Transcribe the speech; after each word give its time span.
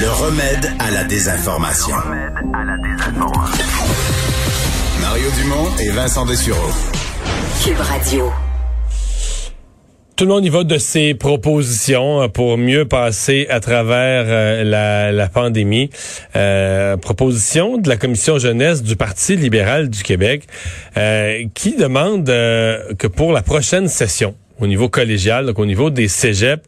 Le 0.00 0.08
remède 0.10 0.70
à 0.78 0.92
la 0.92 1.02
désinformation. 1.02 1.96
Mario 5.00 5.26
Dumont 5.40 5.76
et 5.80 5.90
Vincent 5.90 6.24
Dessureau. 6.24 6.70
Cube 7.64 7.80
Radio. 7.80 8.30
Tout 10.14 10.24
le 10.24 10.30
monde 10.30 10.44
y 10.44 10.50
va 10.50 10.62
de 10.62 10.78
ses 10.78 11.14
propositions 11.14 12.22
euh, 12.22 12.28
pour 12.28 12.58
mieux 12.58 12.84
passer 12.84 13.48
à 13.50 13.58
travers 13.58 14.24
euh, 14.28 14.62
la, 14.62 15.10
la, 15.10 15.28
pandémie. 15.28 15.90
Euh, 16.36 16.96
proposition 16.96 17.76
de 17.78 17.88
la 17.88 17.96
commission 17.96 18.38
jeunesse 18.38 18.84
du 18.84 18.94
Parti 18.94 19.34
libéral 19.34 19.90
du 19.90 20.04
Québec 20.04 20.44
euh, 20.96 21.42
qui 21.54 21.74
demande 21.74 22.26
que 22.26 23.06
pour 23.08 23.32
la 23.32 23.42
prochaine 23.42 23.88
session 23.88 24.36
au 24.60 24.68
niveau 24.68 24.88
collégial, 24.88 25.46
donc 25.46 25.58
au 25.58 25.66
niveau 25.66 25.90
des 25.90 26.06
cégeps, 26.06 26.62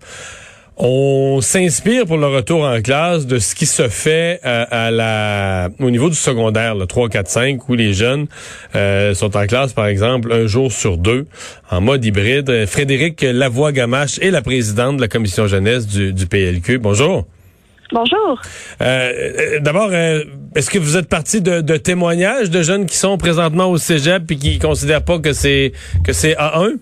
on 0.82 1.40
s'inspire 1.42 2.06
pour 2.06 2.16
le 2.16 2.26
retour 2.26 2.64
en 2.64 2.80
classe 2.80 3.26
de 3.26 3.38
ce 3.38 3.54
qui 3.54 3.66
se 3.66 3.88
fait 3.88 4.40
euh, 4.46 4.64
à, 4.70 4.90
la 4.90 5.68
au 5.78 5.90
niveau 5.90 6.08
du 6.08 6.14
secondaire, 6.14 6.74
le 6.74 6.86
3, 6.86 7.10
4, 7.10 7.28
5, 7.28 7.68
où 7.68 7.74
les 7.74 7.92
jeunes 7.92 8.26
euh, 8.74 9.12
sont 9.12 9.36
en 9.36 9.46
classe, 9.46 9.74
par 9.74 9.86
exemple, 9.86 10.32
un 10.32 10.46
jour 10.46 10.72
sur 10.72 10.96
deux, 10.96 11.26
en 11.70 11.82
mode 11.82 12.04
hybride. 12.04 12.64
Frédéric 12.66 13.20
Lavoie-Gamache 13.20 14.18
est 14.20 14.30
la 14.30 14.40
présidente 14.40 14.96
de 14.96 15.02
la 15.02 15.08
commission 15.08 15.46
jeunesse 15.46 15.86
du, 15.86 16.14
du 16.14 16.26
PLQ. 16.26 16.78
Bonjour. 16.78 17.26
Bonjour. 17.92 18.40
Euh, 18.80 19.60
D'abord, 19.60 19.92
est-ce 19.92 20.70
que 20.70 20.78
vous 20.78 20.96
êtes 20.96 21.08
parti 21.08 21.42
de, 21.42 21.60
de, 21.60 21.76
témoignages 21.76 22.48
de 22.48 22.62
jeunes 22.62 22.86
qui 22.86 22.96
sont 22.96 23.18
présentement 23.18 23.66
au 23.66 23.76
cégep 23.76 24.30
et 24.30 24.36
qui 24.36 24.58
considèrent 24.58 25.04
pas 25.04 25.18
que 25.18 25.32
c'est 25.34 25.72
que 26.04 26.12
c'est 26.12 26.34
A1? 26.34 26.76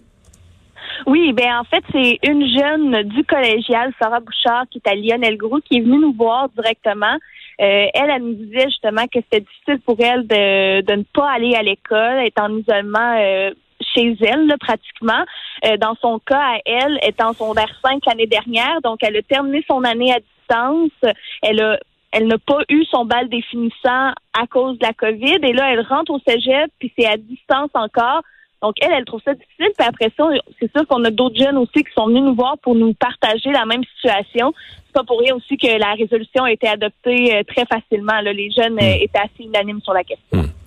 Oui, 1.06 1.32
ben 1.32 1.58
en 1.58 1.64
fait, 1.64 1.84
c'est 1.92 2.18
une 2.28 2.46
jeune 2.46 3.02
du 3.04 3.24
collégial, 3.24 3.92
Sarah 4.00 4.20
Bouchard, 4.20 4.64
qui 4.70 4.80
est 4.84 4.88
à 4.88 4.94
Lionel 4.94 5.36
Gros, 5.36 5.60
qui 5.60 5.78
est 5.78 5.80
venue 5.80 5.98
nous 5.98 6.12
voir 6.12 6.48
directement. 6.50 7.16
Euh, 7.60 7.86
elle, 7.92 8.10
elle 8.10 8.22
nous 8.22 8.34
disait 8.34 8.66
justement 8.66 9.06
que 9.06 9.20
c'était 9.20 9.40
difficile 9.40 9.80
pour 9.84 9.96
elle 10.00 10.26
de, 10.26 10.82
de 10.82 10.94
ne 10.94 11.02
pas 11.02 11.30
aller 11.30 11.54
à 11.54 11.62
l'école, 11.62 12.24
être 12.24 12.40
en 12.40 12.56
isolement 12.56 13.16
euh, 13.18 13.50
chez 13.94 14.16
elle, 14.20 14.54
pratiquement. 14.60 15.24
Euh, 15.64 15.76
dans 15.76 15.94
son 16.00 16.18
cas, 16.20 16.40
à 16.40 16.58
elle, 16.64 16.98
étant 17.02 17.30
en 17.30 17.32
secondaire 17.32 17.74
5 17.82 18.04
l'année 18.06 18.26
dernière, 18.26 18.80
donc 18.82 18.98
elle 19.02 19.16
a 19.16 19.22
terminé 19.22 19.64
son 19.68 19.82
année 19.84 20.12
à 20.12 20.20
distance. 20.20 21.14
Elle 21.42 21.60
a 21.60 21.78
elle 22.10 22.26
n'a 22.26 22.38
pas 22.38 22.60
eu 22.70 22.84
son 22.86 23.04
bal 23.04 23.28
définissant 23.28 24.12
à 24.32 24.46
cause 24.48 24.78
de 24.78 24.86
la 24.86 24.94
COVID. 24.94 25.40
Et 25.42 25.52
là, 25.52 25.72
elle 25.72 25.82
rentre 25.82 26.10
au 26.10 26.18
cégep, 26.26 26.70
puis 26.78 26.92
c'est 26.98 27.06
à 27.06 27.18
distance 27.18 27.70
encore. 27.74 28.22
Donc, 28.62 28.74
elle, 28.80 28.92
elle 28.92 29.04
trouve 29.04 29.20
ça 29.24 29.34
difficile. 29.34 29.68
Puis 29.76 29.86
après 29.86 30.10
ça, 30.16 30.28
c'est 30.58 30.70
sûr 30.72 30.86
qu'on 30.86 31.04
a 31.04 31.10
d'autres 31.10 31.38
jeunes 31.38 31.58
aussi 31.58 31.84
qui 31.84 31.92
sont 31.96 32.06
venus 32.06 32.22
nous 32.22 32.34
voir 32.34 32.58
pour 32.58 32.74
nous 32.74 32.92
partager 32.94 33.50
la 33.52 33.64
même 33.64 33.84
situation. 33.96 34.52
C'est 34.86 34.92
pas 34.92 35.04
pour 35.04 35.20
rien 35.20 35.34
aussi 35.36 35.56
que 35.56 35.78
la 35.78 35.92
résolution 35.94 36.44
a 36.44 36.52
été 36.52 36.66
adoptée 36.66 37.36
euh, 37.36 37.42
très 37.44 37.64
facilement. 37.66 38.20
Les 38.20 38.50
jeunes 38.50 38.78
euh, 38.78 38.98
hmm. 38.98 39.02
étaient 39.02 39.18
assez 39.18 39.44
unanimes 39.44 39.80
sur 39.82 39.92
la 39.92 40.02
question. 40.02 40.42
Hmm. 40.42 40.57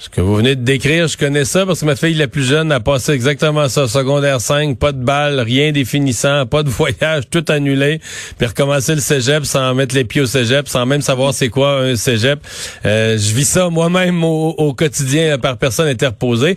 Ce 0.00 0.08
que 0.08 0.20
vous 0.20 0.36
venez 0.36 0.54
de 0.54 0.62
décrire, 0.62 1.08
je 1.08 1.16
connais 1.18 1.44
ça 1.44 1.66
parce 1.66 1.80
que 1.80 1.84
ma 1.84 1.96
fille 1.96 2.14
la 2.14 2.28
plus 2.28 2.48
jeune 2.48 2.70
a 2.70 2.78
passé 2.78 3.10
exactement 3.10 3.68
ça. 3.68 3.88
Secondaire 3.88 4.40
5, 4.40 4.78
pas 4.78 4.92
de 4.92 5.02
balle, 5.02 5.40
rien 5.40 5.72
définissant, 5.72 6.46
pas 6.46 6.62
de 6.62 6.68
voyage, 6.68 7.24
tout 7.28 7.44
annulé. 7.48 7.98
Puis 8.38 8.46
recommencer 8.46 8.94
le 8.94 9.00
cégep 9.00 9.44
sans 9.44 9.74
mettre 9.74 9.96
les 9.96 10.04
pieds 10.04 10.20
au 10.20 10.26
cégep, 10.26 10.68
sans 10.68 10.86
même 10.86 11.00
savoir 11.00 11.34
c'est 11.34 11.48
quoi 11.48 11.80
un 11.80 11.96
cégep. 11.96 12.38
Euh, 12.86 13.18
je 13.18 13.34
vis 13.34 13.44
ça 13.44 13.70
moi-même 13.70 14.22
au, 14.22 14.72
quotidien 14.72 15.36
par 15.36 15.58
personne 15.58 15.88
interposée. 15.88 16.56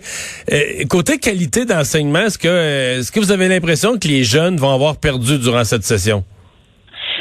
Euh, 0.52 0.84
côté 0.88 1.18
qualité 1.18 1.64
d'enseignement, 1.64 2.20
est-ce 2.20 2.38
que, 2.38 2.98
est-ce 2.98 3.10
que 3.10 3.18
vous 3.18 3.32
avez 3.32 3.48
l'impression 3.48 3.98
que 3.98 4.06
les 4.06 4.22
jeunes 4.22 4.56
vont 4.56 4.72
avoir 4.72 4.98
perdu 4.98 5.40
durant 5.40 5.64
cette 5.64 5.82
session? 5.82 6.22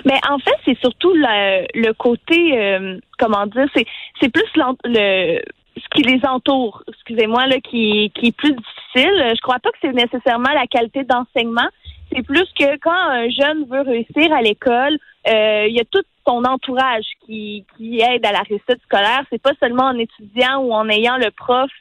Mais 0.06 0.20
en 0.30 0.38
fait, 0.38 0.56
c'est 0.66 0.78
surtout 0.82 1.14
le, 1.16 1.66
le 1.74 1.94
côté, 1.94 2.60
euh, 2.60 3.00
comment 3.18 3.48
dire, 3.48 3.66
c'est, 3.76 3.86
c'est 4.20 4.30
plus 4.30 4.46
le 4.56 5.42
ce 5.78 5.88
qui 5.96 6.04
les 6.04 6.20
entoure, 6.26 6.84
excusez-moi, 6.88 7.48
là, 7.48 7.60
qui, 7.60 8.12
qui 8.16 8.28
est 8.28 8.36
plus 8.36 8.54
difficile. 8.54 9.34
Je 9.36 9.42
crois 9.42 9.60
pas 9.60 9.70
que 9.72 9.78
c'est 9.82 9.94
nécessairement 9.94 10.52
la 10.54 10.68
qualité 10.68 11.04
d'enseignement. 11.04 11.68
C'est 12.12 12.24
plus 12.24 12.48
que 12.60 12.78
quand 12.78 12.92
un 12.92 13.30
jeune 13.30 13.66
veut 13.70 13.82
réussir 13.82 14.34
à 14.34 14.42
l'école, 14.42 14.98
euh, 15.28 15.66
il 15.68 15.76
y 15.76 15.80
a 15.80 15.86
tout 15.86 16.04
son 16.28 16.44
entourage 16.44 17.06
qui, 17.26 17.66
qui 17.78 18.00
aide 18.02 18.26
à 18.26 18.32
la 18.32 18.42
réussite 18.42 18.82
scolaire. 18.84 19.24
C'est 19.30 19.42
pas 19.42 19.54
seulement 19.60 19.86
en 19.86 19.98
étudiant 19.98 20.60
ou 20.60 20.74
en 20.74 20.88
ayant 20.90 21.18
le 21.18 21.32
prof 21.32 21.72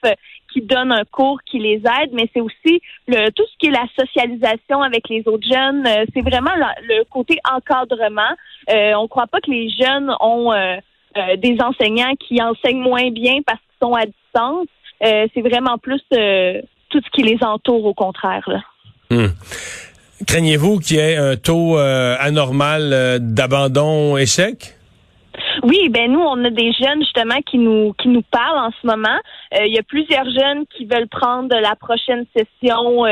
qui 0.52 0.62
donne 0.62 0.92
un 0.92 1.04
cours 1.04 1.40
qui 1.44 1.58
les 1.58 1.76
aide, 1.76 2.10
mais 2.12 2.28
c'est 2.32 2.40
aussi 2.40 2.80
le, 3.06 3.30
tout 3.30 3.44
ce 3.44 3.56
qui 3.58 3.66
est 3.66 3.70
la 3.70 3.86
socialisation 3.98 4.82
avec 4.82 5.08
les 5.08 5.26
autres 5.26 5.46
jeunes. 5.48 5.86
Euh, 5.86 6.04
c'est 6.14 6.22
vraiment 6.22 6.54
le 6.82 7.04
côté 7.04 7.38
encadrement. 7.50 8.34
Euh, 8.70 8.94
on 8.94 9.08
croit 9.08 9.26
pas 9.26 9.40
que 9.40 9.50
les 9.50 9.70
jeunes 9.70 10.12
ont 10.20 10.52
euh, 10.52 10.76
des 11.36 11.56
enseignants 11.60 12.14
qui 12.18 12.42
enseignent 12.42 12.82
moins 12.82 13.10
bien 13.10 13.40
parce 13.46 13.60
sont 13.80 13.94
à 13.94 14.06
distance. 14.06 14.66
Euh, 15.04 15.26
c'est 15.34 15.40
vraiment 15.40 15.78
plus 15.78 16.02
euh, 16.12 16.60
tout 16.90 17.00
ce 17.04 17.10
qui 17.10 17.22
les 17.22 17.38
entoure, 17.42 17.84
au 17.84 17.94
contraire. 17.94 18.46
Hmm. 19.10 19.28
Craignez-vous 20.26 20.78
qu'il 20.80 20.96
y 20.98 21.00
ait 21.00 21.16
un 21.16 21.36
taux 21.36 21.78
euh, 21.78 22.16
anormal 22.20 23.18
d'abandon 23.20 24.16
échec? 24.18 24.76
Oui, 25.62 25.88
ben 25.88 26.12
nous, 26.12 26.20
on 26.20 26.44
a 26.44 26.50
des 26.50 26.72
jeunes 26.72 27.00
justement 27.00 27.40
qui 27.50 27.56
nous 27.56 27.94
qui 27.94 28.08
nous 28.08 28.22
parlent 28.22 28.58
en 28.58 28.70
ce 28.70 28.86
moment. 28.86 29.18
Il 29.52 29.72
y 29.72 29.78
a 29.78 29.82
plusieurs 29.82 30.24
jeunes 30.24 30.66
qui 30.66 30.84
veulent 30.84 31.08
prendre 31.08 31.54
la 31.54 31.74
prochaine 31.76 32.26
session 32.36 33.04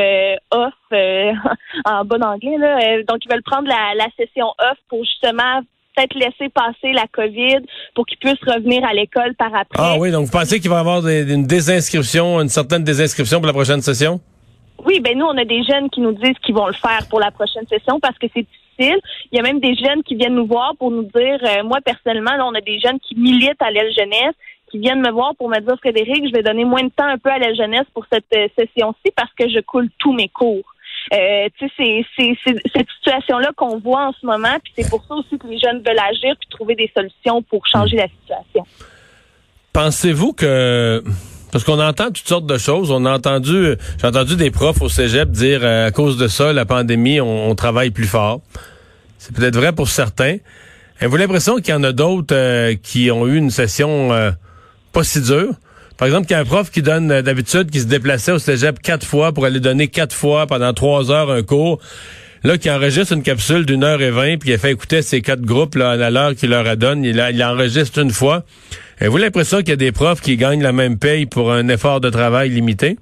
off 0.51 0.73
en 1.85 2.05
bon 2.05 2.23
anglais 2.23 2.57
là. 2.57 3.03
donc 3.07 3.25
ils 3.25 3.31
veulent 3.31 3.43
prendre 3.43 3.67
la, 3.67 3.95
la 3.95 4.07
session 4.17 4.47
off 4.59 4.77
pour 4.89 5.03
justement 5.03 5.61
peut-être 5.95 6.15
laisser 6.15 6.49
passer 6.49 6.93
la 6.93 7.05
COVID 7.11 7.65
pour 7.95 8.05
qu'ils 8.05 8.17
puissent 8.17 8.43
revenir 8.45 8.83
à 8.85 8.93
l'école 8.93 9.35
par 9.35 9.53
après. 9.53 9.77
Ah 9.77 9.95
oui, 9.99 10.11
donc 10.11 10.25
vous 10.25 10.31
pensez 10.31 10.59
qu'il 10.59 10.69
va 10.69 10.77
y 10.77 10.79
avoir 10.79 11.07
une 11.07 11.45
désinscription, 11.45 12.39
une 12.41 12.49
certaine 12.49 12.83
désinscription 12.83 13.39
pour 13.39 13.47
la 13.47 13.53
prochaine 13.53 13.81
session? 13.81 14.19
Oui, 14.85 14.99
ben 15.01 15.17
nous, 15.17 15.25
on 15.25 15.37
a 15.37 15.45
des 15.45 15.63
jeunes 15.63 15.89
qui 15.89 15.99
nous 16.01 16.13
disent 16.13 16.37
qu'ils 16.43 16.55
vont 16.55 16.67
le 16.67 16.73
faire 16.73 17.05
pour 17.09 17.19
la 17.19 17.31
prochaine 17.31 17.67
session 17.67 17.99
parce 17.99 18.17
que 18.17 18.27
c'est 18.33 18.45
difficile. 18.45 18.99
Il 19.31 19.37
y 19.37 19.39
a 19.39 19.43
même 19.43 19.59
des 19.59 19.75
jeunes 19.75 20.03
qui 20.03 20.15
viennent 20.15 20.35
nous 20.35 20.47
voir 20.47 20.73
pour 20.77 20.91
nous 20.91 21.03
dire, 21.03 21.39
euh, 21.43 21.63
moi 21.63 21.79
personnellement, 21.83 22.35
là, 22.35 22.45
on 22.45 22.55
a 22.55 22.61
des 22.61 22.79
jeunes 22.79 22.99
qui 22.99 23.15
militent 23.15 23.61
à 23.61 23.71
l'aile 23.71 23.91
jeunesse, 23.93 24.35
qui 24.71 24.79
viennent 24.79 25.01
me 25.01 25.11
voir 25.11 25.35
pour 25.35 25.49
me 25.49 25.59
dire, 25.59 25.75
Frédéric, 25.79 26.27
je 26.27 26.31
vais 26.31 26.43
donner 26.43 26.63
moins 26.63 26.83
de 26.83 26.91
temps 26.95 27.05
un 27.05 27.17
peu 27.17 27.29
à 27.29 27.39
l'aile 27.39 27.55
jeunesse 27.55 27.87
pour 27.93 28.05
cette 28.11 28.25
euh, 28.35 28.47
session-ci 28.57 29.11
parce 29.15 29.33
que 29.37 29.49
je 29.49 29.59
coule 29.59 29.89
tous 29.97 30.13
mes 30.13 30.29
cours. 30.29 30.63
Euh, 31.11 31.49
c'est 31.77 32.05
cette 32.15 32.87
situation-là 32.99 33.51
qu'on 33.55 33.79
voit 33.79 34.07
en 34.07 34.13
ce 34.19 34.25
moment, 34.25 34.57
puis 34.63 34.73
c'est 34.77 34.89
pour 34.89 35.03
ça 35.07 35.15
aussi 35.15 35.37
que 35.39 35.47
les 35.47 35.57
jeunes 35.57 35.77
veulent 35.77 35.99
agir 35.99 36.35
puis 36.39 36.49
trouver 36.49 36.75
des 36.75 36.91
solutions 36.95 37.41
pour 37.41 37.65
changer 37.65 37.97
la 37.97 38.07
situation. 38.07 38.65
Pensez-vous 39.73 40.33
que 40.33 41.03
parce 41.51 41.63
qu'on 41.63 41.79
entend 41.79 42.07
toutes 42.07 42.27
sortes 42.27 42.45
de 42.45 42.59
choses. 42.59 42.91
On 42.91 43.05
a 43.05 43.11
entendu, 43.11 43.75
j'ai 43.99 44.07
entendu 44.07 44.35
des 44.35 44.51
profs 44.51 44.83
au 44.83 44.89
cégep 44.89 45.31
dire 45.31 45.61
euh, 45.63 45.87
à 45.87 45.91
cause 45.91 46.17
de 46.17 46.27
ça, 46.27 46.53
la 46.53 46.65
pandémie, 46.65 47.19
on, 47.19 47.55
travaille 47.55 47.89
plus 47.89 48.05
fort. 48.05 48.41
C'est 49.17 49.35
peut-être 49.35 49.55
vrai 49.55 49.73
pour 49.73 49.89
certains. 49.89 50.37
Avez-vous 50.99 51.17
l'impression 51.17 51.55
qu'il 51.55 51.69
y 51.69 51.73
en 51.73 51.83
a 51.83 51.91
d'autres 51.91 52.35
euh, 52.35 52.75
qui 52.75 53.09
ont 53.09 53.25
eu 53.25 53.37
une 53.37 53.49
session 53.49 54.09
pas 54.91 55.03
si 55.03 55.21
dure? 55.21 55.55
Par 55.99 56.07
exemple, 56.07 56.27
qu'il 56.27 56.35
y 56.35 56.39
a 56.39 56.41
un 56.41 56.45
prof 56.45 56.71
qui 56.71 56.81
donne 56.81 57.11
euh, 57.11 57.21
d'habitude, 57.21 57.69
qui 57.69 57.81
se 57.81 57.87
déplaçait 57.87 58.31
au 58.31 58.39
cégep 58.39 58.79
quatre 58.81 59.05
fois 59.05 59.33
pour 59.33 59.43
aller 59.43 59.59
donner 59.59 59.89
quatre 59.89 60.15
fois 60.15 60.47
pendant 60.47 60.73
trois 60.73 61.11
heures 61.11 61.29
un 61.29 61.43
cours. 61.43 61.79
Là, 62.45 62.57
qui 62.57 62.71
enregistre 62.71 63.13
une 63.13 63.21
capsule 63.21 63.65
d'une 63.65 63.83
heure 63.83 64.01
et 64.01 64.11
vingt, 64.11 64.37
puis 64.37 64.51
il 64.51 64.57
fait 64.57 64.71
écouter 64.71 65.01
ces 65.01 65.21
quatre 65.21 65.41
groupes 65.41 65.75
là, 65.75 65.91
à 65.91 66.09
l'heure 66.09 66.35
qu'il 66.35 66.51
leur 66.51 66.65
a 66.67 66.77
donné. 66.77 67.09
Il, 67.09 67.29
il 67.33 67.43
enregistre 67.43 67.99
une 67.99 68.11
fois. 68.11 68.43
Avez-vous 69.01 69.17
l'impression 69.17 69.57
qu'il 69.57 69.69
y 69.69 69.73
a 69.73 69.75
des 69.75 69.91
profs 69.91 70.21
qui 70.21 70.37
gagnent 70.37 70.63
la 70.63 70.71
même 70.71 70.97
paye 70.97 71.25
pour 71.25 71.51
un 71.51 71.67
effort 71.67 71.99
de 71.99 72.09
travail 72.09 72.47
limité? 72.49 72.97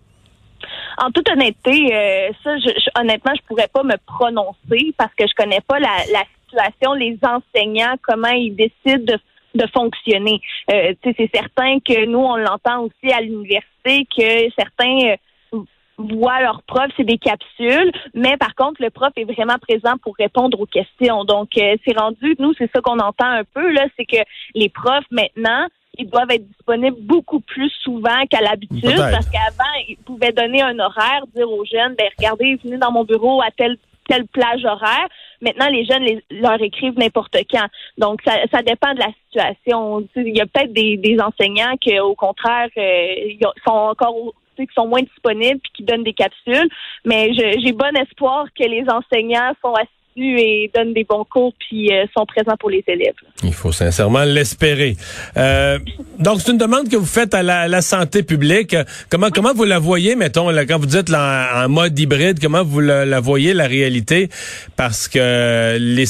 En 0.97 1.11
toute 1.11 1.29
honnêteté, 1.29 1.93
euh, 1.93 2.29
ça, 2.43 2.57
je, 2.57 2.69
je, 2.69 2.99
honnêtement, 2.99 3.33
je 3.35 3.45
pourrais 3.47 3.69
pas 3.71 3.83
me 3.83 3.95
prononcer 4.07 4.95
parce 4.97 5.13
que 5.15 5.25
je 5.27 5.35
connais 5.35 5.61
pas 5.67 5.77
la, 5.77 5.97
la 6.11 6.23
situation, 6.47 6.93
les 6.93 7.19
enseignants, 7.21 7.95
comment 8.01 8.29
ils 8.29 8.55
décident 8.55 9.03
de 9.05 9.19
de 9.57 9.67
fonctionner. 9.73 10.41
Euh, 10.71 10.93
c'est 11.03 11.29
certain 11.33 11.79
que 11.79 12.05
nous, 12.05 12.19
on 12.19 12.37
l'entend 12.37 12.83
aussi 12.83 13.11
à 13.11 13.21
l'université, 13.21 14.07
que 14.15 14.49
certains 14.57 15.15
euh, 15.53 15.59
voient 15.97 16.41
leurs 16.41 16.61
profs, 16.63 16.91
c'est 16.95 17.03
des 17.03 17.17
capsules, 17.17 17.91
mais 18.13 18.37
par 18.37 18.55
contre, 18.55 18.81
le 18.81 18.89
prof 18.89 19.11
est 19.15 19.23
vraiment 19.23 19.57
présent 19.59 19.97
pour 20.01 20.15
répondre 20.17 20.59
aux 20.59 20.65
questions. 20.65 21.25
Donc, 21.25 21.49
euh, 21.57 21.75
c'est 21.85 21.97
rendu, 21.97 22.35
nous, 22.39 22.53
c'est 22.57 22.69
ça 22.73 22.81
qu'on 22.81 22.99
entend 22.99 23.27
un 23.27 23.43
peu, 23.43 23.71
là, 23.71 23.85
c'est 23.97 24.05
que 24.05 24.21
les 24.53 24.69
profs, 24.69 25.05
maintenant, 25.11 25.67
ils 25.97 26.07
doivent 26.07 26.29
être 26.29 26.47
disponibles 26.47 26.97
beaucoup 26.99 27.39
plus 27.39 27.71
souvent 27.81 28.25
qu'à 28.29 28.41
l'habitude 28.41 28.97
parce 28.97 29.27
qu'avant, 29.29 29.73
ils 29.87 29.97
pouvaient 29.97 30.31
donner 30.31 30.61
un 30.61 30.77
horaire, 30.77 31.23
dire 31.35 31.49
aux 31.49 31.65
jeunes, 31.65 31.95
ben 31.97 32.07
regardez, 32.17 32.55
venez 32.63 32.77
dans 32.77 32.91
mon 32.91 33.03
bureau 33.03 33.41
à 33.41 33.49
telle 33.49 33.77
telle 34.07 34.25
plage 34.27 34.63
horaire. 34.65 35.07
Maintenant, 35.41 35.67
les 35.69 35.85
jeunes 35.85 36.03
les, 36.03 36.23
leur 36.31 36.61
écrivent 36.61 36.97
n'importe 36.97 37.37
quand. 37.49 37.67
Donc, 37.97 38.21
ça, 38.25 38.33
ça 38.51 38.61
dépend 38.61 38.93
de 38.93 38.99
la 38.99 39.11
situation. 39.25 40.07
Il 40.15 40.35
y 40.35 40.41
a 40.41 40.45
peut-être 40.45 40.73
des, 40.73 40.97
des 40.97 41.17
enseignants 41.19 41.75
qui, 41.79 41.99
au 41.99 42.15
contraire, 42.15 42.69
euh, 42.77 43.49
sont 43.65 43.73
encore 43.73 44.33
qui 44.65 44.73
sont 44.73 44.87
moins 44.87 45.03
disponibles 45.03 45.59
puis 45.59 45.71
qui 45.75 45.83
donnent 45.83 46.03
des 46.03 46.13
capsules. 46.13 46.67
Mais 47.05 47.31
j'ai 47.33 47.71
bon 47.73 47.95
espoir 47.95 48.47
que 48.57 48.63
les 48.63 48.85
enseignants 48.89 49.53
sont 49.63 49.73
et 50.17 50.71
donne 50.73 50.93
des 50.93 51.03
bons 51.03 51.25
cours 51.25 51.53
puis 51.59 51.91
euh, 51.93 52.05
sont 52.15 52.25
présents 52.25 52.57
pour 52.59 52.69
les 52.69 52.83
élèves. 52.87 53.13
Il 53.43 53.53
faut 53.53 53.71
sincèrement 53.71 54.23
l'espérer. 54.23 54.97
Euh, 55.37 55.79
donc, 56.19 56.41
c'est 56.41 56.51
une 56.51 56.57
demande 56.57 56.89
que 56.89 56.95
vous 56.95 57.05
faites 57.05 57.33
à 57.33 57.43
la, 57.43 57.81
santé 57.81 58.23
publique. 58.23 58.75
Comment 59.09 59.29
comment 59.29 59.53
vous 59.53 59.63
la 59.63 59.79
voyez, 59.79 60.15
mettons, 60.15 60.49
là, 60.49 60.65
quand 60.65 60.79
vous 60.79 60.87
dites 60.87 61.13
en, 61.13 61.69
mode 61.69 61.97
hybride, 61.97 62.39
comment 62.41 62.63
vous 62.63 62.79
la, 62.79 63.19
voyez, 63.19 63.53
la 63.53 63.67
réalité? 63.67 64.29
Parce 64.75 65.07
que, 65.07 65.77
les 65.79 66.07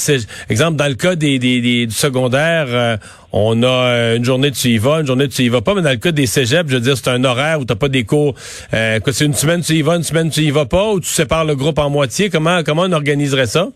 exemple, 0.50 0.78
dans 0.78 0.88
le 0.88 0.96
cas 0.96 1.16
des, 1.16 1.40
des, 1.40 1.86
du 1.86 1.94
secondaire, 1.94 2.68
euh, 2.70 2.98
on 3.34 3.62
a 3.64 4.16
une 4.16 4.24
journée 4.24 4.52
tu 4.52 4.70
y 4.70 4.78
vas, 4.78 5.02
une 5.02 5.08
journée 5.08 5.28
tu 5.28 5.44
y 5.44 5.50
vas 5.50 5.62
pas, 5.62 5.76
mais 5.76 5.82
dans 5.82 5.90
le 5.90 5.98
cas 5.98 6.12
des 6.12 6.26
cégeps, 6.26 6.70
je 6.70 6.76
veux 6.76 6.82
dire, 6.82 6.98
c'est 6.98 7.10
un 7.10 7.24
horaire 7.24 7.60
où 7.60 7.66
t'as 7.66 7.76
pas 7.76 7.90
des 7.90 8.06
cours. 8.06 8.36
Euh, 8.74 9.00
c'est 9.12 9.26
une 9.26 9.34
semaine 9.34 9.62
tu 9.62 9.74
y 9.74 9.82
vas, 9.82 9.98
une 9.98 10.04
semaine 10.04 10.30
tu 10.30 10.42
y 10.42 10.52
vas 10.52 10.66
pas, 10.66 10.92
ou 10.94 11.00
tu 11.00 11.10
sépares 11.10 11.46
le 11.46 11.56
groupe 11.56 11.80
en 11.80 11.90
moitié. 11.90 12.30
Comment 12.30 12.64
comment 12.64 12.84
on 12.84 12.92
organiserait 12.94 13.48
ça? 13.48 13.68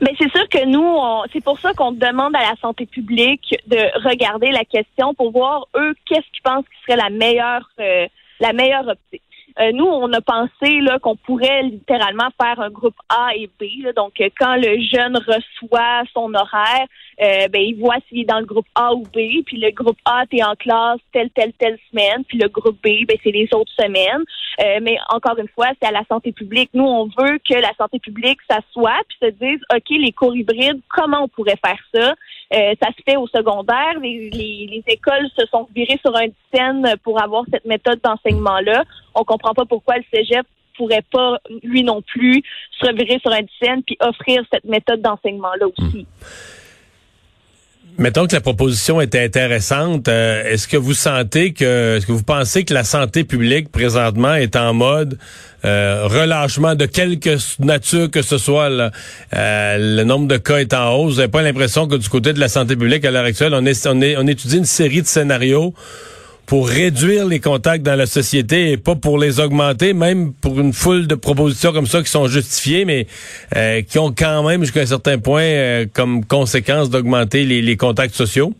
Mais 0.00 0.14
c'est 0.18 0.30
sûr 0.30 0.48
que 0.48 0.64
nous, 0.66 0.98
c'est 1.32 1.42
pour 1.42 1.58
ça 1.60 1.72
qu'on 1.74 1.92
demande 1.92 2.34
à 2.36 2.40
la 2.40 2.56
santé 2.60 2.86
publique 2.86 3.54
de 3.66 4.08
regarder 4.08 4.50
la 4.50 4.64
question 4.64 5.14
pour 5.14 5.32
voir 5.32 5.66
eux 5.76 5.94
qu'est-ce 6.06 6.30
qu'ils 6.32 6.42
pensent 6.42 6.64
qui 6.64 6.82
serait 6.86 6.96
la 6.96 7.10
meilleure 7.10 7.68
euh, 7.80 8.06
la 8.40 8.52
meilleure 8.52 8.88
optique. 8.88 9.22
Euh, 9.60 9.72
nous, 9.72 9.84
on 9.84 10.12
a 10.12 10.20
pensé 10.20 10.80
qu'on 11.02 11.16
pourrait 11.16 11.62
littéralement 11.64 12.28
faire 12.40 12.60
un 12.60 12.70
groupe 12.70 12.96
A 13.08 13.34
et 13.34 13.48
B. 13.60 13.64
donc, 13.94 14.20
euh, 14.20 14.28
quand 14.38 14.56
le 14.56 14.80
jeune 14.80 15.16
reçoit 15.16 16.02
son 16.12 16.32
horaire, 16.34 16.86
euh, 17.20 17.48
ben 17.48 17.60
il 17.60 17.76
voit 17.78 17.96
s'il 18.08 18.20
est 18.20 18.24
dans 18.24 18.40
le 18.40 18.46
groupe 18.46 18.66
A 18.74 18.94
ou 18.94 19.02
B. 19.02 19.44
Puis 19.44 19.58
le 19.58 19.70
groupe 19.70 19.98
A, 20.04 20.24
t'es 20.30 20.42
en 20.42 20.54
classe 20.54 21.00
telle 21.12 21.30
telle 21.30 21.52
telle 21.54 21.78
semaine. 21.90 22.24
Puis 22.26 22.38
le 22.38 22.48
groupe 22.48 22.76
B, 22.82 23.06
ben 23.06 23.16
c'est 23.22 23.30
les 23.30 23.48
autres 23.52 23.72
semaines. 23.78 24.24
mais 24.82 24.96
encore 25.10 25.38
une 25.38 25.48
fois, 25.48 25.68
c'est 25.80 25.88
à 25.88 25.92
la 25.92 26.04
santé 26.08 26.32
publique. 26.32 26.70
Nous, 26.74 26.84
on 26.84 27.04
veut 27.04 27.38
que 27.48 27.54
la 27.54 27.72
santé 27.74 27.98
publique 27.98 28.38
s'assoie 28.48 29.00
puis 29.08 29.18
se 29.22 29.30
dise, 29.30 29.60
ok, 29.74 29.90
les 29.90 30.12
cours 30.12 30.36
hybrides, 30.36 30.80
comment 30.88 31.24
on 31.24 31.28
pourrait 31.28 31.58
faire 31.64 31.82
ça? 31.94 32.14
Ça 32.52 32.88
se 32.96 33.02
fait 33.04 33.16
au 33.16 33.26
secondaire. 33.26 33.98
Les, 34.00 34.30
les, 34.30 34.82
écoles 34.86 35.28
se 35.36 35.46
sont 35.46 35.68
virées 35.74 35.98
sur 36.04 36.14
un 36.16 36.26
dizaine 36.52 36.96
pour 37.02 37.22
avoir 37.22 37.44
cette 37.50 37.64
méthode 37.64 38.00
d'enseignement 38.02 38.60
là. 38.60 38.84
On 39.14 39.24
comprend 39.24 39.54
pas 39.54 39.64
pourquoi 39.64 39.96
le 39.96 40.04
cégep 40.12 40.46
pourrait 40.76 41.04
pas, 41.10 41.38
lui 41.62 41.82
non 41.82 42.02
plus, 42.02 42.42
se 42.80 42.86
revirer 42.86 43.18
sur 43.20 43.32
un 43.32 43.42
dizaine 43.42 43.82
puis 43.82 43.96
offrir 44.00 44.42
cette 44.52 44.64
méthode 44.64 45.00
d'enseignement-là 45.00 45.66
aussi. 45.66 46.00
Hmm. 46.00 46.61
Mettons 47.98 48.26
que 48.26 48.34
la 48.34 48.40
proposition 48.40 49.00
était 49.02 49.22
intéressante. 49.22 50.08
Euh, 50.08 50.44
est-ce 50.44 50.66
que 50.66 50.78
vous 50.78 50.94
sentez 50.94 51.52
que, 51.52 51.96
est-ce 51.96 52.06
que 52.06 52.12
vous 52.12 52.22
pensez 52.22 52.64
que 52.64 52.72
la 52.72 52.84
santé 52.84 53.22
publique 53.22 53.70
présentement 53.70 54.34
est 54.34 54.56
en 54.56 54.72
mode 54.72 55.18
euh, 55.64 56.06
relâchement 56.06 56.74
de 56.74 56.86
quelque 56.86 57.36
nature 57.58 58.10
que 58.10 58.22
ce 58.22 58.38
soit? 58.38 58.70
Euh, 58.70 58.90
le 59.78 60.04
nombre 60.04 60.26
de 60.26 60.38
cas 60.38 60.58
est 60.58 60.72
en 60.72 60.94
hausse. 60.94 61.14
Vous 61.14 61.18
n'avez 61.18 61.30
pas 61.30 61.42
l'impression 61.42 61.86
que 61.86 61.96
du 61.96 62.08
côté 62.08 62.32
de 62.32 62.40
la 62.40 62.48
santé 62.48 62.76
publique 62.76 63.04
à 63.04 63.10
l'heure 63.10 63.26
actuelle, 63.26 63.52
est, 63.66 63.86
est, 63.86 64.16
on 64.16 64.26
étudie 64.26 64.56
une 64.56 64.64
série 64.64 65.02
de 65.02 65.06
scénarios 65.06 65.74
pour 66.52 66.68
réduire 66.68 67.26
les 67.26 67.40
contacts 67.40 67.82
dans 67.82 67.94
la 67.94 68.04
société 68.04 68.72
et 68.72 68.76
pas 68.76 68.94
pour 68.94 69.16
les 69.16 69.40
augmenter, 69.40 69.94
même 69.94 70.34
pour 70.34 70.60
une 70.60 70.74
foule 70.74 71.06
de 71.06 71.14
propositions 71.14 71.72
comme 71.72 71.86
ça 71.86 72.02
qui 72.02 72.10
sont 72.10 72.26
justifiées, 72.26 72.84
mais 72.84 73.06
euh, 73.56 73.80
qui 73.80 73.98
ont 73.98 74.12
quand 74.12 74.46
même 74.46 74.60
jusqu'à 74.60 74.80
un 74.80 74.84
certain 74.84 75.18
point 75.18 75.44
euh, 75.44 75.86
comme 75.90 76.26
conséquence 76.26 76.90
d'augmenter 76.90 77.44
les, 77.44 77.76
contacts 77.78 78.12
sociaux? 78.12 78.52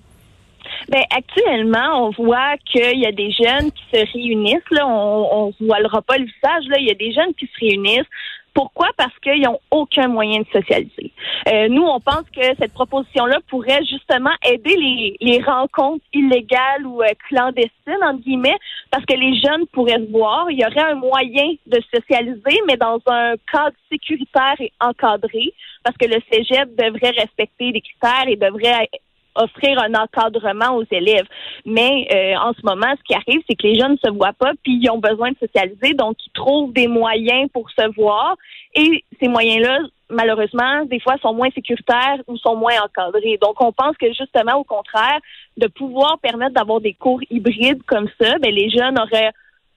Ben, 0.88 1.02
actuellement, 1.14 2.06
on 2.06 2.24
voit 2.24 2.56
qu'il 2.64 2.98
y 2.98 3.04
a 3.04 3.12
des 3.12 3.30
jeunes 3.30 3.70
qui 3.70 3.82
se 3.92 4.10
réunissent. 4.14 4.70
Là, 4.70 4.86
on 4.86 5.52
ne 5.60 5.66
voilera 5.66 6.00
pas 6.00 6.16
le 6.16 6.24
visage. 6.24 6.64
Là, 6.70 6.78
il 6.78 6.88
y 6.88 6.90
a 6.90 6.94
des 6.94 7.12
jeunes 7.12 7.34
qui 7.38 7.44
se 7.44 7.60
réunissent 7.60 8.08
pourquoi? 8.54 8.88
Parce 8.96 9.16
qu'ils 9.20 9.42
n'ont 9.42 9.60
aucun 9.70 10.08
moyen 10.08 10.40
de 10.40 10.46
socialiser. 10.52 11.12
Euh, 11.48 11.68
nous, 11.68 11.82
on 11.82 12.00
pense 12.00 12.24
que 12.34 12.42
cette 12.58 12.72
proposition-là 12.72 13.38
pourrait 13.48 13.84
justement 13.84 14.30
aider 14.46 14.76
les, 15.20 15.42
rencontres 15.42 16.04
illégales 16.12 16.86
ou 16.86 17.02
euh, 17.02 17.06
clandestines, 17.28 18.04
entre 18.04 18.20
guillemets, 18.20 18.58
parce 18.90 19.04
que 19.06 19.14
les 19.14 19.40
jeunes 19.40 19.66
pourraient 19.72 20.04
se 20.04 20.10
voir. 20.10 20.50
Il 20.50 20.60
y 20.60 20.64
aurait 20.64 20.92
un 20.92 20.94
moyen 20.94 21.54
de 21.66 21.80
socialiser, 21.94 22.60
mais 22.66 22.76
dans 22.76 23.00
un 23.06 23.34
cadre 23.50 23.76
sécuritaire 23.90 24.56
et 24.60 24.72
encadré, 24.80 25.52
parce 25.82 25.96
que 25.96 26.06
le 26.06 26.20
cégep 26.30 26.76
devrait 26.76 27.10
respecter 27.10 27.72
les 27.72 27.80
critères 27.80 28.28
et 28.28 28.36
devrait 28.36 28.88
offrir 29.34 29.78
un 29.78 29.94
encadrement 29.94 30.76
aux 30.76 30.84
élèves. 30.90 31.26
Mais 31.64 32.06
euh, 32.12 32.36
en 32.38 32.52
ce 32.52 32.60
moment, 32.64 32.92
ce 32.98 33.02
qui 33.04 33.14
arrive, 33.14 33.42
c'est 33.48 33.56
que 33.56 33.66
les 33.66 33.78
jeunes 33.78 33.92
ne 34.02 34.08
se 34.08 34.12
voient 34.12 34.32
pas, 34.32 34.52
puis 34.62 34.78
ils 34.80 34.90
ont 34.90 34.98
besoin 34.98 35.30
de 35.30 35.36
socialiser, 35.38 35.94
donc 35.94 36.16
ils 36.26 36.32
trouvent 36.32 36.72
des 36.72 36.88
moyens 36.88 37.48
pour 37.52 37.70
se 37.70 37.94
voir. 37.94 38.36
Et 38.74 39.04
ces 39.20 39.28
moyens-là, 39.28 39.78
malheureusement, 40.10 40.84
des 40.84 41.00
fois, 41.00 41.16
sont 41.18 41.34
moins 41.34 41.50
sécuritaires 41.50 42.18
ou 42.26 42.36
sont 42.36 42.56
moins 42.56 42.80
encadrés. 42.82 43.38
Donc, 43.40 43.60
on 43.60 43.72
pense 43.72 43.96
que 43.96 44.08
justement, 44.08 44.56
au 44.58 44.64
contraire, 44.64 45.18
de 45.56 45.66
pouvoir 45.66 46.18
permettre 46.20 46.54
d'avoir 46.54 46.80
des 46.80 46.94
cours 46.94 47.20
hybrides 47.30 47.82
comme 47.84 48.08
ça, 48.20 48.38
ben, 48.38 48.52
les 48.54 48.70
jeunes 48.70 48.98
auraient 48.98 49.32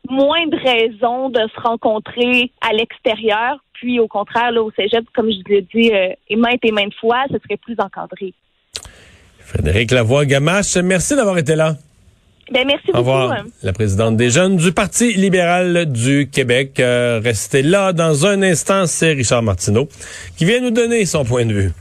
moins 0.10 0.46
de 0.48 0.58
raisons 0.58 1.30
de 1.30 1.40
se 1.40 1.60
rencontrer 1.62 2.52
à 2.62 2.74
l'extérieur. 2.74 3.58
Puis, 3.74 4.00
au 4.00 4.08
contraire, 4.08 4.52
là, 4.52 4.64
au 4.64 4.72
cégep, 4.72 5.06
comme 5.14 5.32
je 5.32 5.40
l'ai 5.48 5.62
dit 5.62 5.92
euh, 5.94 6.14
maintes 6.38 6.64
et 6.64 6.72
maintes 6.72 6.94
fois, 6.96 7.24
ce 7.32 7.38
serait 7.40 7.58
plus 7.58 7.76
encadré. 7.80 8.34
Frédéric 9.46 9.92
Lavoie-Gamache, 9.92 10.76
merci 10.78 11.16
d'avoir 11.16 11.38
été 11.38 11.56
là. 11.56 11.78
Ben, 12.52 12.66
merci 12.68 12.92
Au 12.94 12.98
revoir. 13.00 13.44
La 13.64 13.74
présidente 13.74 14.18
des 14.18 14.30
jeunes 14.30 14.58
du 14.58 14.72
Parti 14.72 15.14
libéral 15.14 15.92
du 15.92 16.30
Québec. 16.32 16.80
Euh, 16.80 17.20
restez 17.24 17.64
là 17.64 17.92
dans 17.92 18.26
un 18.26 18.44
instant, 18.44 18.86
c'est 18.86 19.14
Richard 19.14 19.42
Martineau 19.42 19.90
qui 20.38 20.46
vient 20.46 20.62
nous 20.62 20.72
donner 20.72 21.06
son 21.06 21.26
point 21.26 21.46
de 21.46 21.54
vue. 21.54 21.72